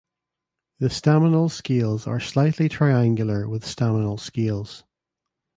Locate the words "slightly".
2.19-2.67